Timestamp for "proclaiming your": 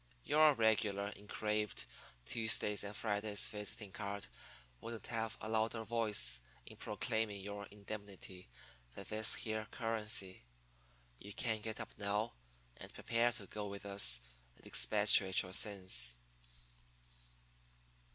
6.77-7.67